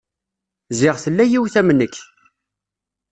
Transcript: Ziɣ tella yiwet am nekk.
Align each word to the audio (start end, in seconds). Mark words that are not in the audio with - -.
Ziɣ 0.77 0.95
tella 1.03 1.25
yiwet 1.27 1.55
am 1.59 1.69
nekk. 1.73 1.95